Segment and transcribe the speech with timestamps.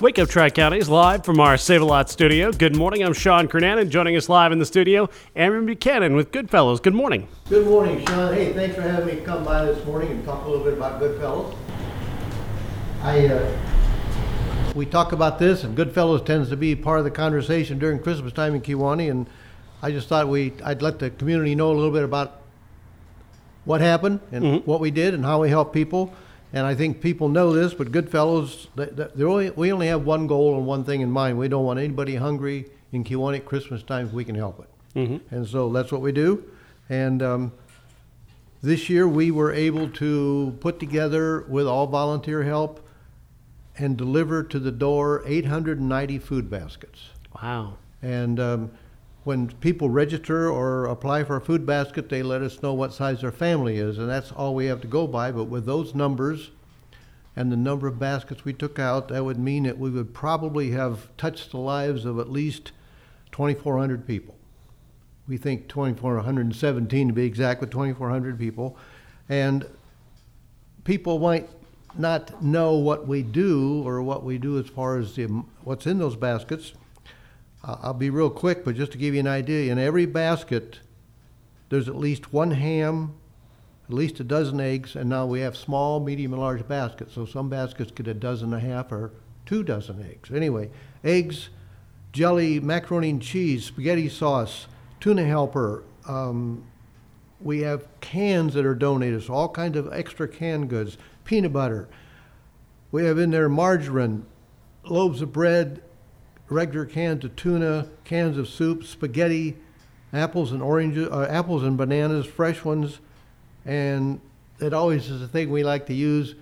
[0.00, 2.52] Wake Up Tri Counties live from our Save a Lot studio.
[2.52, 3.02] Good morning.
[3.02, 6.78] I'm Sean Kernan, and joining us live in the studio, Amron Buchanan with Goodfellows.
[6.78, 7.26] Good morning.
[7.48, 8.32] Good morning, Sean.
[8.32, 11.00] Hey, thanks for having me come by this morning and talk a little bit about
[11.00, 11.52] Goodfellows.
[13.02, 13.58] I, uh,
[14.76, 18.32] we talk about this, and Goodfellows tends to be part of the conversation during Christmas
[18.32, 19.28] time in Kewanee, and
[19.82, 22.42] I just thought we, I'd let the community know a little bit about
[23.64, 26.14] what happened and what we did and how we help people.
[26.52, 30.04] And I think people know this, but Goodfellows, th- th- they're only, we only have
[30.04, 31.38] one goal and one thing in mind.
[31.38, 34.68] We don't want anybody hungry in Kewanee at Christmas time if we can help it.
[35.30, 36.42] And so that's what we do.
[36.88, 37.52] And um,
[38.62, 42.84] this year we were able to put together, with all volunteer help,
[43.76, 47.10] and deliver to the door 890 food baskets.
[47.40, 47.74] Wow.
[48.02, 48.70] And um,
[49.28, 53.20] when people register or apply for a food basket, they let us know what size
[53.20, 55.30] their family is, and that's all we have to go by.
[55.30, 56.50] But with those numbers
[57.36, 60.70] and the number of baskets we took out, that would mean that we would probably
[60.70, 62.72] have touched the lives of at least
[63.32, 64.34] 2,400 people.
[65.26, 68.78] We think 2,417 to be exact, with 2,400 people.
[69.28, 69.66] And
[70.84, 71.50] people might
[71.98, 75.26] not know what we do or what we do as far as the,
[75.64, 76.72] what's in those baskets.
[77.62, 80.80] I'll be real quick, but just to give you an idea, in every basket,
[81.68, 83.14] there's at least one ham,
[83.88, 87.14] at least a dozen eggs, and now we have small, medium, and large baskets.
[87.14, 89.12] So some baskets get a dozen and a half or
[89.44, 90.30] two dozen eggs.
[90.30, 90.70] Anyway,
[91.02, 91.48] eggs,
[92.12, 94.66] jelly, macaroni and cheese, spaghetti sauce,
[95.00, 95.82] tuna helper.
[96.06, 96.64] Um,
[97.40, 101.88] we have cans that are donated, so all kinds of extra canned goods, peanut butter.
[102.90, 104.26] We have in there margarine,
[104.84, 105.82] loaves of bread,
[106.48, 109.56] regular cans of tuna, cans of soup, spaghetti,
[110.12, 113.00] apples and oranges, uh, apples and bananas, fresh ones,
[113.64, 114.20] and
[114.60, 116.34] it always is a thing we like to use.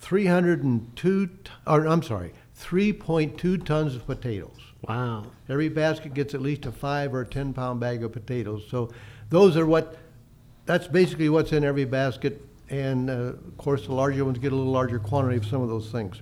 [0.00, 1.32] 302, t-
[1.66, 4.58] or I'm sorry, 3.2 tons of potatoes.
[4.88, 5.26] Wow.
[5.48, 8.64] Every basket gets at least a five or a 10 pound bag of potatoes.
[8.68, 8.90] So
[9.30, 9.96] those are what,
[10.66, 12.44] that's basically what's in every basket.
[12.68, 15.68] And uh, of course, the larger ones get a little larger quantity of some of
[15.68, 16.20] those things.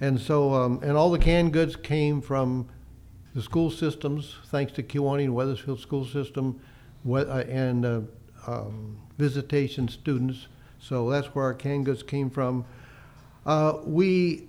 [0.00, 2.68] And so, um, and all the canned goods came from
[3.34, 6.60] the school systems, thanks to Kewanee and Wethersfield School System
[7.04, 8.00] we- uh, and uh,
[8.46, 10.46] um, visitation students.
[10.80, 12.64] So that's where our canned goods came from.
[13.46, 14.46] Uh, we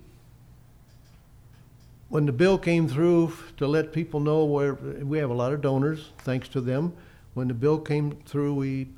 [2.08, 5.60] when the bill came through to let people know where we have a lot of
[5.60, 6.92] donors, thanks to them.
[7.34, 8.88] When the bill came through, we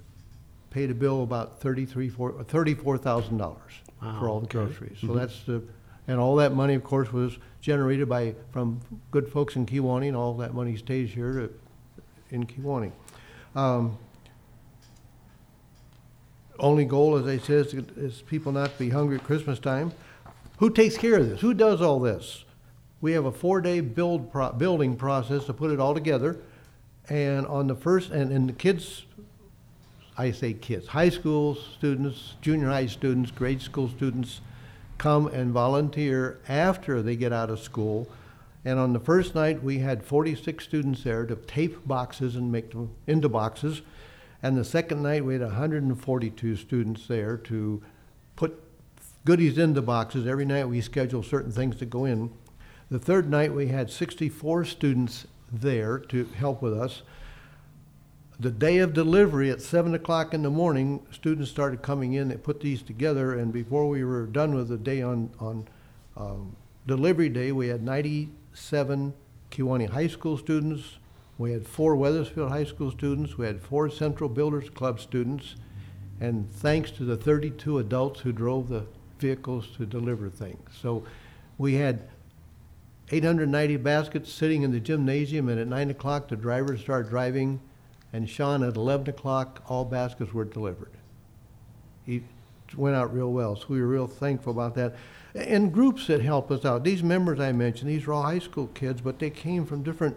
[0.70, 3.72] paid a bill about thirty-three, four, thirty-four thousand dollars
[4.02, 4.98] Wow, for all the groceries.
[5.00, 5.62] So that's the,
[6.08, 8.80] and all that money, of course, was generated by from
[9.10, 11.50] good folks in Kewanee, and all that money stays here to,
[12.30, 12.92] in Kewanee.
[13.54, 13.98] Um,
[16.58, 19.92] only goal, as I said, is, is people not to be hungry at Christmas time.
[20.58, 21.40] Who takes care of this?
[21.40, 22.44] Who does all this?
[23.00, 26.40] We have a four-day build pro- building process to put it all together,
[27.08, 29.04] and on the first, and, and the kids,
[30.16, 34.40] I say kids, high school students, junior high students, grade school students,
[34.98, 38.08] come and volunteer after they get out of school.
[38.64, 42.72] And on the first night, we had 46 students there to tape boxes and make
[42.72, 43.82] them into boxes.
[44.42, 47.82] And the second night, we had 142 students there to
[48.36, 48.60] put
[49.24, 50.26] goodies into boxes.
[50.26, 52.30] Every night, we schedule certain things to go in.
[52.90, 57.02] The third night, we had 64 students there to help with us.
[58.40, 62.28] The day of delivery at 7 o'clock in the morning, students started coming in.
[62.28, 65.66] They put these together, and before we were done with the day on, on
[66.16, 66.54] um,
[66.86, 69.12] delivery day, we had 97
[69.50, 70.98] Kewanee High School students.
[71.36, 73.36] We had four Wethersfield High School students.
[73.36, 75.56] We had four Central Builders Club students.
[76.20, 78.86] And thanks to the 32 adults who drove the
[79.18, 80.70] vehicles to deliver things.
[80.80, 81.02] So
[81.58, 82.08] we had
[83.10, 87.58] 890 baskets sitting in the gymnasium, and at 9 o'clock, the drivers started driving.
[88.12, 90.92] And Sean, at 11 o'clock, all baskets were delivered.
[92.06, 92.22] He
[92.76, 94.94] went out real well, so we were real thankful about that.
[95.34, 96.84] And groups that help us out.
[96.84, 100.16] These members I mentioned, these are all high school kids, but they came from different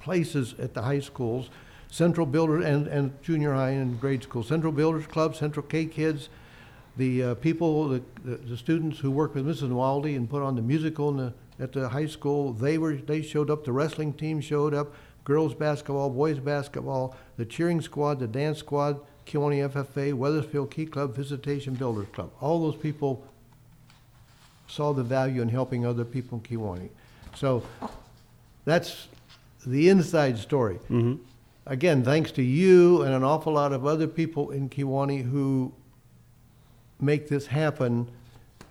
[0.00, 1.50] places at the high schools.
[1.90, 4.42] Central Builders and, and junior high and grade school.
[4.42, 6.28] Central Builders Club, Central K Kids,
[6.96, 9.70] the uh, people, the, the, the students who worked with Mrs.
[9.70, 13.50] Waldy and put on the musical the, at the high school, they were they showed
[13.50, 13.64] up.
[13.64, 14.92] The wrestling team showed up.
[15.24, 21.16] Girls basketball, boys basketball, the cheering squad, the dance squad, Kewanee FFA, Wethersfield Key Club,
[21.16, 22.30] Visitation Builders Club.
[22.42, 23.24] All those people
[24.68, 26.90] saw the value in helping other people in Kewanee.
[27.34, 27.62] So
[28.66, 29.08] that's
[29.66, 30.78] the inside story.
[31.66, 35.72] Again, thanks to you and an awful lot of other people in Kewanee who
[37.00, 38.08] make this happen,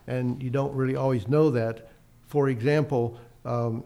[0.06, 1.90] and you don't really always know that.
[2.28, 3.84] for example, um,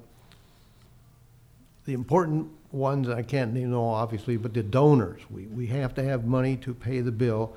[1.88, 5.22] the important ones, I can't name all obviously, but the donors.
[5.31, 7.56] We, we have to have money to pay the bill.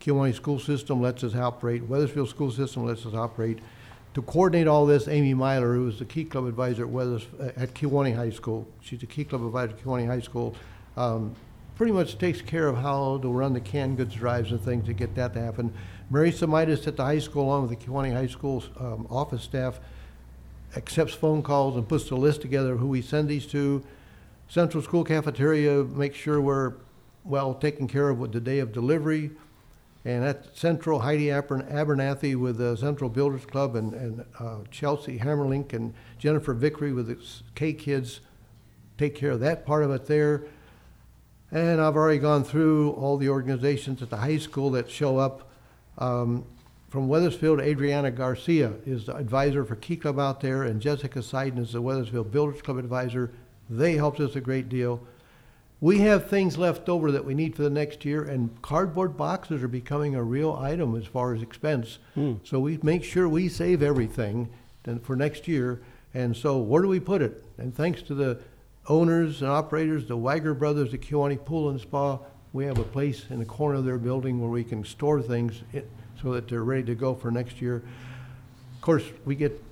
[0.00, 3.60] Kewanee School System lets us operate, Wethersfield School System lets us operate.
[4.14, 7.72] To coordinate all this, Amy Myler, who is the Key Club advisor at Weathers, at
[7.74, 10.56] Kewanee High School, she's the Key Club advisor at Kewanee High School,
[10.96, 11.36] um,
[11.76, 14.92] pretty much takes care of how to run the canned goods drives and things to
[14.92, 15.72] get that to happen.
[16.10, 19.78] Mary Samitis at the high school, along with the Kewanee High School um, office staff,
[20.76, 23.82] accepts phone calls and puts the list together of who we send these to.
[24.48, 26.74] Central School Cafeteria makes sure we're
[27.24, 29.30] well taken care of with the day of delivery.
[30.04, 35.18] And at Central, Heidi Aber- Abernathy with the Central Builders Club and, and uh, Chelsea
[35.18, 37.18] Hammerlink and Jennifer Vickery with the
[37.54, 38.20] K Kids
[38.96, 40.44] take care of that part of it there.
[41.50, 45.50] And I've already gone through all the organizations at the high school that show up.
[45.98, 46.44] Um,
[46.88, 51.58] from Wethersfield, Adriana Garcia is the advisor for Key Club out there, and Jessica Seiden
[51.58, 53.30] is the Wethersfield Builders Club advisor.
[53.68, 55.00] They helped us a great deal.
[55.80, 59.62] We have things left over that we need for the next year, and cardboard boxes
[59.62, 61.98] are becoming a real item as far as expense.
[62.14, 62.34] Hmm.
[62.42, 64.48] So we make sure we save everything
[65.02, 65.80] for next year.
[66.14, 67.44] And so where do we put it?
[67.58, 68.40] And thanks to the
[68.88, 72.18] owners and operators, the Wagner brothers at Kewanee Pool and Spa,
[72.54, 75.62] we have a place in the corner of their building where we can store things
[75.74, 75.82] i-
[76.22, 77.82] so that they're ready to go for next year.
[78.74, 79.62] Of course, we get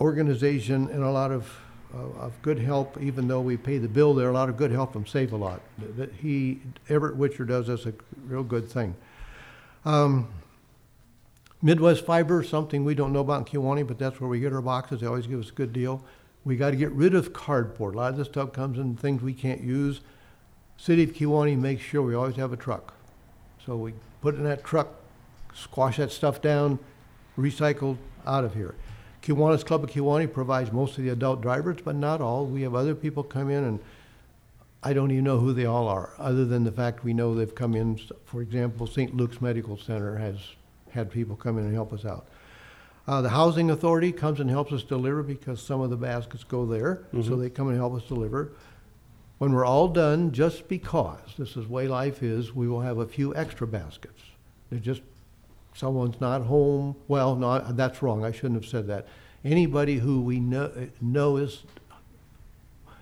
[0.00, 1.50] organization and a lot of,
[1.94, 4.70] uh, of good help, even though we pay the bill there, a lot of good
[4.70, 5.60] help from Save a Lot.
[5.96, 7.94] That He, Everett Witcher does us a
[8.26, 8.94] real good thing.
[9.84, 10.28] Um,
[11.60, 14.62] Midwest Fiber, something we don't know about in Kewanee, but that's where we get our
[14.62, 15.00] boxes.
[15.00, 16.04] They always give us a good deal.
[16.44, 17.94] We got to get rid of cardboard.
[17.94, 20.00] A lot of this stuff comes in things we can't use.
[20.76, 22.94] City of Kewanee makes sure we always have a truck.
[23.66, 24.94] So we put in that truck,
[25.54, 26.78] squash that stuff down,
[27.36, 27.96] recycled,
[28.26, 28.74] out of here.
[29.22, 32.46] Kiwanis Club of Kewanee provides most of the adult drivers, but not all.
[32.46, 33.80] We have other people come in and
[34.82, 37.54] I don't even know who they all are, other than the fact we know they've
[37.54, 38.00] come in.
[38.24, 39.14] For example, St.
[39.16, 40.36] Luke's Medical Center has
[40.90, 42.28] had people come in and help us out.
[43.06, 46.64] Uh, the Housing Authority comes and helps us deliver because some of the baskets go
[46.64, 48.52] there, so they come and help us deliver.
[49.38, 52.98] When we're all done, just because this is the way life is, we will have
[52.98, 54.22] a few extra baskets.
[54.70, 55.00] They're just
[55.78, 56.96] someone's not home.
[57.06, 58.24] Well, no, that's wrong.
[58.24, 59.06] I shouldn't have said that.
[59.44, 61.62] Anybody who we know, know is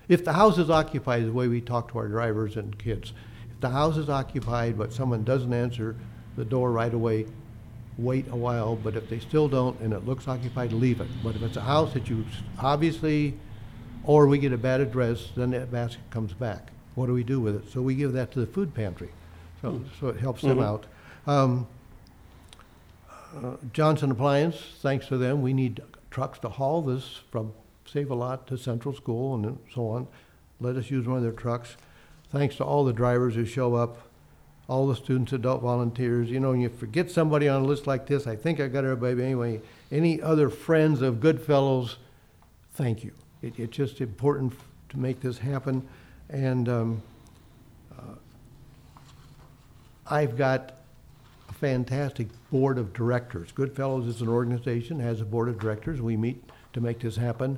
[0.07, 3.13] if the house is occupied, the way we talk to our drivers and kids,
[3.51, 5.95] if the house is occupied but someone doesn't answer
[6.37, 7.25] the door right away,
[7.97, 11.07] wait a while, but if they still don't and it looks occupied, leave it.
[11.23, 12.25] But if it's a house that you
[12.59, 13.33] obviously,
[14.03, 16.69] or we get a bad address, then that basket comes back.
[16.93, 17.71] What do we do with it?
[17.71, 19.09] So we give that to the food pantry.
[19.63, 20.85] So, so it helps them out.
[21.25, 21.67] Um,
[23.43, 25.81] uh, Johnson Appliance, thanks to them, we need
[26.11, 27.53] trucks to haul this from
[27.85, 30.07] Save a Lot to Central School and so on.
[30.59, 31.77] Let us use one of their trucks.
[32.31, 33.97] Thanks to all the drivers who show up,
[34.67, 36.29] all the students, adult volunteers.
[36.29, 38.83] You know, when you forget somebody on a list like this, I think I got
[38.83, 39.61] everybody, but anyway,
[39.91, 41.97] any other friends of Goodfellows,
[42.73, 43.11] thank you.
[43.41, 44.53] It, it's just important
[44.89, 45.87] to make this happen.
[46.29, 47.01] And um,
[47.97, 48.15] uh,
[50.09, 50.73] I've got
[51.59, 53.51] fantastic board of directors.
[53.51, 56.01] Goodfellows is an organization, has a board of directors.
[56.01, 57.57] We meet to make this happen.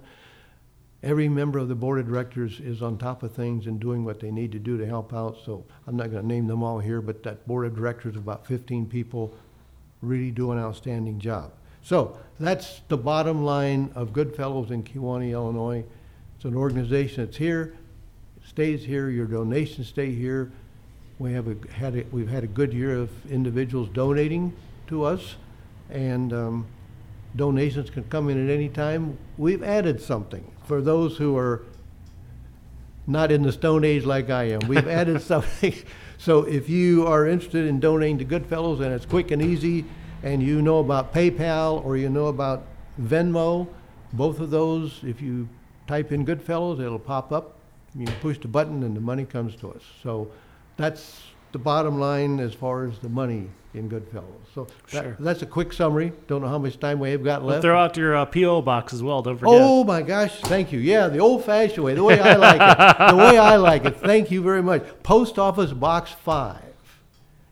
[1.01, 4.19] Every member of the board of directors is on top of things and doing what
[4.19, 5.37] they need to do to help out.
[5.45, 8.23] So I'm not going to name them all here, but that board of directors, of
[8.23, 9.33] about 15 people,
[10.01, 11.51] really do an outstanding job.
[11.81, 15.85] So that's the bottom line of Goodfellows in Kewanee, Illinois.
[16.35, 17.75] It's an organization that's here,
[18.45, 20.51] stays here, your donations stay here.
[21.19, 24.55] We have a, had a, we've had a good year of individuals donating
[24.87, 25.35] to us,
[25.89, 26.67] and um,
[27.35, 29.17] donations can come in at any time.
[29.37, 31.63] We've added something for those who are
[33.05, 34.59] not in the Stone Age like I am.
[34.69, 35.75] We've added something.
[36.17, 39.83] So if you are interested in donating to Goodfellows and it's quick and easy,
[40.23, 42.65] and you know about PayPal or you know about
[43.01, 43.67] Venmo,
[44.13, 45.49] both of those, if you
[45.85, 47.57] type in Goodfellows, it'll pop up.
[47.93, 49.81] You push the button and the money comes to us.
[50.01, 50.31] So
[50.79, 51.21] that's
[51.51, 54.25] the bottom line as far as the money in Goodfellows.
[54.55, 55.17] So that- Sure.
[55.19, 56.11] that's a quick summary.
[56.27, 57.61] Don't know how much time we have got But left.
[57.61, 59.21] throw out your uh, PO box as well.
[59.21, 59.53] Don't forget.
[59.61, 60.79] Oh my gosh, thank you.
[60.79, 63.11] Yeah, the old fashioned way, the way I like it.
[63.11, 63.97] The way I like it.
[63.97, 64.83] Thank you very much.
[65.03, 66.57] Post Office Box 5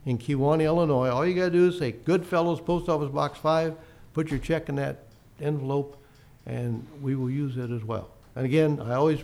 [0.05, 1.10] in Kewanee, Illinois.
[1.10, 3.75] All you got to do is say Goodfellows Post Office Box 5,
[4.13, 5.03] put your check in that
[5.41, 5.98] envelope,
[6.48, 8.10] and we will use it as well.
[8.36, 9.19] And again, I always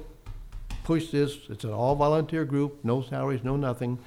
[0.84, 1.38] push this.
[1.50, 3.98] It's an all volunteer group, no salaries, no nothing.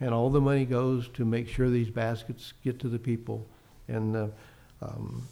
[0.00, 3.46] And all the money goes to make sure these baskets get to the people.
[3.88, 4.26] And uh,
[4.82, 5.26] um,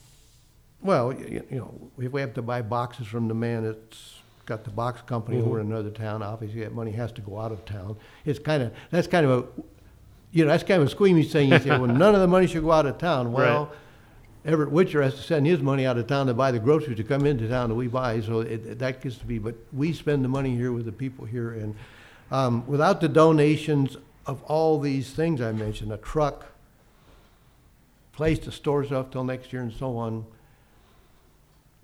[0.83, 4.65] Well, you, you know, if we have to buy boxes from the man that's got
[4.65, 7.65] the box company over in another town, obviously that money has to go out of
[7.65, 7.97] town.
[8.25, 9.63] It's kind of, that's kind of a,
[10.33, 11.51] you know, that's kind of a squeamish thing.
[11.51, 13.33] You say, well, none of the money should go out of town.
[13.33, 13.73] Well,
[14.45, 17.05] Everett Witcher has to send his money out of town to buy the groceries to
[17.05, 20.23] come into town that we buy, so it, that gets to be, but we spend
[20.23, 21.75] the money here with the people here, and,
[22.31, 23.97] um, without the donations
[24.27, 26.47] of all these things I mentioned, a truck,
[28.13, 30.27] place to store stuff till next year and so on,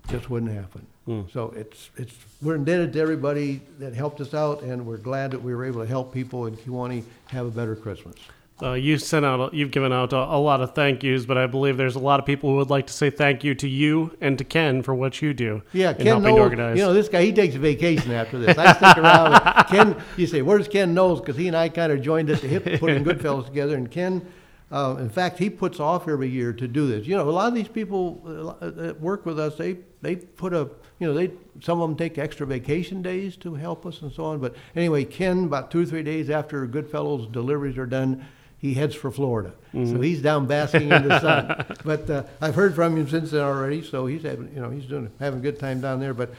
[0.09, 0.85] just wouldn't happen.
[1.05, 1.21] Hmm.
[1.33, 5.41] So it's, it's, we're indebted to everybody that helped us out, and we're glad that
[5.41, 8.15] we were able to help people in Kewanee have a better Christmas.
[8.61, 11.47] Uh, you sent out, you've given out a, a lot of thank yous, but I
[11.47, 14.15] believe there's a lot of people who would like to say thank you to you
[14.21, 15.63] and to Ken for what you do.
[15.73, 16.77] Yeah, Ken helping to organize.
[16.77, 18.57] You know, this guy he takes a vacation after this.
[18.57, 19.65] I stick around.
[19.67, 21.21] Ken, you say, "Where's Ken Knowles?
[21.21, 23.75] Because he and I kind of joined at the hip, putting Goodfellows together.
[23.75, 24.25] And Ken,
[24.71, 27.07] uh, in fact, he puts off every year to do this.
[27.07, 30.53] You know, a lot of these people uh, that work with us, they they put
[30.53, 34.11] a, you know, they some of them take extra vacation days to help us and
[34.11, 34.39] so on.
[34.39, 38.23] But anyway, Ken, about two or three days after Goodfellows deliveries are done.
[38.61, 41.65] He heads for Florida, so he's down basking in the sun.
[41.83, 44.85] But uh, I've heard from him since then already, so he's having, you know, he's
[44.85, 46.13] doing having a good time down there.
[46.13, 46.31] But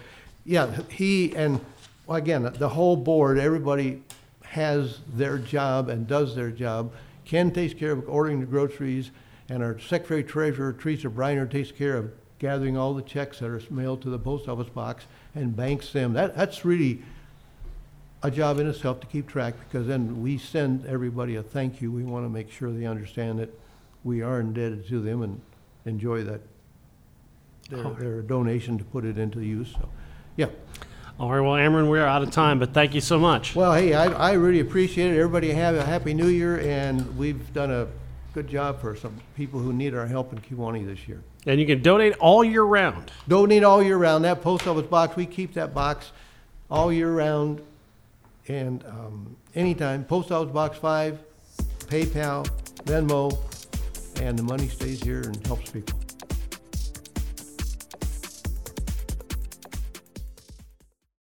[0.44, 1.60] yeah, he and
[2.06, 4.04] well, again, the whole board, everybody
[4.42, 6.92] has their job and does their job.
[7.24, 9.10] Ken takes care of ordering the groceries,
[9.48, 13.62] and our secretary treasurer Teresa Briner takes care of gathering all the checks that are
[13.70, 16.12] mailed to the post office box and banks them.
[16.12, 17.02] That that's really
[18.22, 21.90] a job in itself to keep track because then we send everybody a thank you.
[21.90, 23.50] We want to make sure they understand that
[24.04, 25.40] we are indebted to them and
[25.84, 26.40] enjoy that
[27.68, 29.72] their, their donation to put it into use.
[29.72, 29.88] So,
[30.36, 30.46] yeah.
[31.20, 33.54] All right, well, Amron, we're out of time, but thank you so much.
[33.54, 35.18] Well, hey, I, I really appreciate it.
[35.18, 37.86] Everybody have a happy new year, and we've done a
[38.32, 41.22] good job for some people who need our help in Kewanee this year.
[41.46, 43.12] And you can donate all year round.
[43.28, 44.24] Donate all year round.
[44.24, 46.12] That post office box, we keep that box
[46.70, 47.60] all year round
[48.48, 50.04] and um, anytime.
[50.04, 51.18] Post office box five,
[51.86, 52.48] PayPal,
[52.84, 53.36] Venmo,
[54.20, 56.01] and the money stays here and helps people.